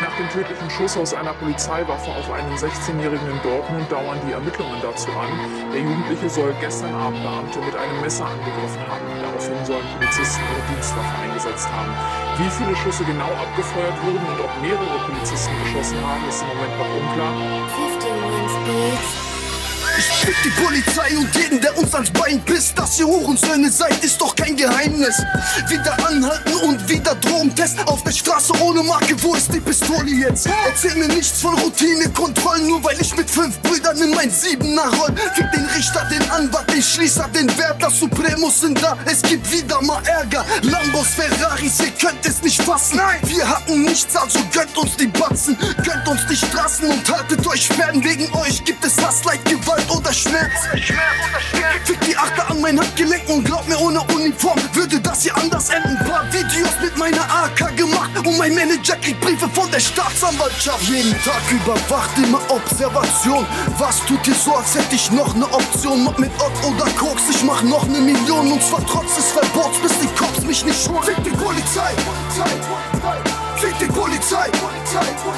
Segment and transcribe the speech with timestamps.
[0.00, 4.80] Nach dem tödlichen Schuss aus einer Polizeiwaffe auf einen 16-Jährigen in Dortmund dauern die Ermittlungen
[4.80, 5.28] dazu an.
[5.72, 9.04] Der Jugendliche soll gestern Abend Beamte mit einem Messer angegriffen haben.
[9.20, 11.92] Daraufhin sollen Polizisten ihre Dienstwaffe eingesetzt haben.
[12.40, 16.74] Wie viele Schüsse genau abgefeuert wurden und ob mehrere Polizisten geschossen haben, ist im Moment
[16.80, 17.32] noch unklar.
[17.68, 19.30] 51 Beats.
[19.98, 22.78] Ich fick die Polizei und jeden, der uns ans Bein pisst.
[22.78, 25.22] Dass ihr Hurensöhne seid, ist doch kein Geheimnis.
[25.68, 29.14] Wieder anhalten und wieder Drogentest auf Straße ohne Marke.
[29.22, 30.48] Wo ist die Pistole jetzt?
[30.66, 35.14] Erzähl mir nichts von Routinekontrollen, nur weil ich mit fünf Brüdern in mein Siebener roll.
[35.34, 37.90] Fick den Richter, den Anwalt, den Schließer, den Wärter.
[37.90, 40.44] Supremos sind da, es gibt wieder mal Ärger.
[40.62, 42.96] Lambos, Ferraris, ihr könnt es nicht fassen.
[42.96, 45.56] Nein, wir hatten nichts, also gönnt uns die Batzen.
[45.84, 48.02] Gönnt uns die Straßen und haltet euch fern.
[48.02, 50.52] Wegen euch gibt es Hass, Leid, Gewalt oder Schmerz.
[51.84, 55.70] Fick die Achter an mein Handgelenk und glaub mir, ohne Uniform würde das hier anders
[55.70, 55.96] enden.
[56.08, 56.79] Paar Videos
[58.40, 60.88] mein Manager kriegt Briefe von der Staatsanwaltschaft.
[60.88, 63.46] Jeden Tag überwacht immer Observation.
[63.76, 66.04] Was tut ihr so, als hätte ich noch ne Option?
[66.04, 69.78] Mach mit Ott oder Koks, ich mach noch ne Million und zwar trotz des Verbots,
[69.82, 71.02] bis die Cops mich nicht schonen.
[71.02, 71.92] Fick die Polizei,
[73.56, 75.29] Fick die Polizei, Fick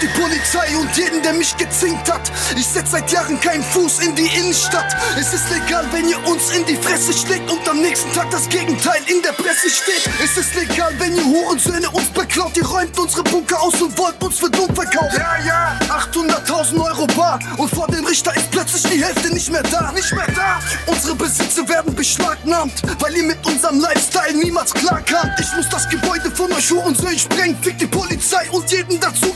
[0.00, 2.30] die Polizei und jeden, der mich gezinkt hat.
[2.56, 4.96] Ich setz seit Jahren keinen Fuß in die Innenstadt.
[5.18, 8.48] Es ist legal, wenn ihr uns in die Fresse schlägt und am nächsten Tag das
[8.48, 10.08] Gegenteil in der Presse steht.
[10.22, 12.56] Es ist legal, wenn ihr Hurensöhne uns beklaut.
[12.56, 15.18] Ihr räumt unsere Bunker aus und wollt uns für dumm verkaufen.
[15.18, 19.62] Ja, ja, 800.000 Euro bar und vor dem Richter ist plötzlich die Hälfte nicht mehr
[19.64, 19.92] da.
[19.92, 20.60] Nicht mehr da.
[20.86, 25.38] Unsere Besitze werden beschlagnahmt, weil ihr mit unserem Lifestyle niemals klarkamt.
[25.40, 27.56] Ich muss das Gebäude von euch Hurensöhnen sprengen.
[27.62, 29.27] Fick die Polizei und jeden dazugehörigen.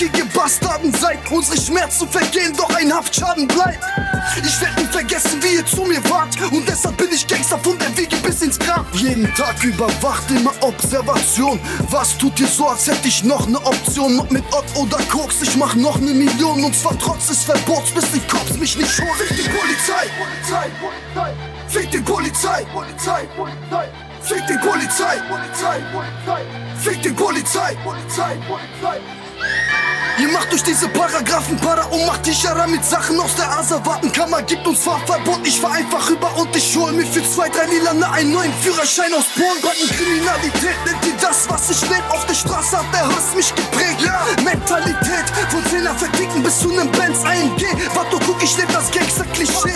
[0.00, 1.18] Dreckige Bastarden seid.
[1.30, 3.84] Unsere Schmerzen vergehen, doch ein Haftschaden bleibt.
[4.42, 6.28] Ich werd nie vergessen, wie ihr zu mir wart.
[6.50, 8.86] Und deshalb bin ich Gangster von der Wiege bis ins Grab.
[8.94, 11.60] Jeden Tag überwacht immer Observation.
[11.90, 14.16] Was tut ihr so, als hätte ich noch ne Option?
[14.16, 16.64] Mach mit Ott oder Koks, ich mach noch ne Million.
[16.64, 19.12] Und zwar trotz des Verbots, bis die Cops mich nicht schonen.
[19.16, 21.34] Fick die Polizei, Polizei, Polizei.
[21.68, 23.88] Fick die Polizei, Polizei, Polizei.
[24.22, 26.42] Fick die Polizei, Polizei, Polizei.
[26.78, 29.00] Fick die Polizei, Polizei, Polizei.
[30.20, 34.42] Ihr macht durch diese Paragraphen para und macht die Schara mit Sachen aus der Asservatenkammer.
[34.42, 38.06] Gibt uns Fahrverbot, ich fahr einfach rüber und ich hol mir für zwei, drei Lilane
[38.12, 39.62] einen neuen Führerschein aus Polen.
[39.62, 42.04] Bandenkriminalität nennt ihr das, was ich leb.
[42.10, 44.02] Auf der Straße hat der Hass mich geprägt.
[44.04, 44.26] Ja.
[44.44, 47.64] Mentalität von Zehner verticken bis zu nem Benz AMG.
[47.94, 49.74] Warte, guck, ich leb das Gangster-Klischee.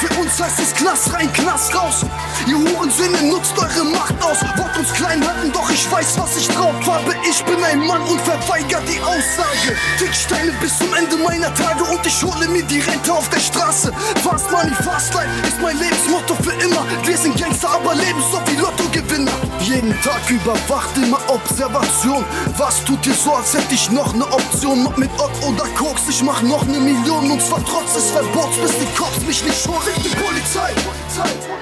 [0.00, 2.04] Für uns heißt es Knast rein, Knast raus.
[2.46, 4.38] Ihr Hurensöhne nutzt eure Macht aus.
[4.56, 7.14] Wollt uns klein halten, doch ich weiß, was ich drauf habe.
[7.28, 9.76] Ich bin ein Mann und verweigert die Aussage.
[9.98, 13.92] Dicksteine bis zum Ende meiner Tage und ich hole mir die Rente auf der Straße.
[14.22, 16.84] Fast Money, Fast Life ist mein Lebensmotto für immer.
[17.04, 19.32] Wir sind Gangster, aber leben so wie Lottogewinner.
[19.60, 22.24] Jeden Tag überwacht immer Observation.
[22.58, 24.84] Was tut ihr so, als hätte ich noch ne Option?
[24.84, 28.58] Mach mit Ott oder Koks, ich mach noch ne Million und zwar trotz des Verbots,
[28.58, 29.56] bis die Cops mich nicht.
[29.56, 29.94] Fick.
[29.94, 31.53] Fick die Polizei, Polizei.